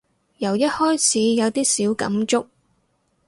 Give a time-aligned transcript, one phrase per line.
[0.39, 2.47] 由一開始有啲小感觸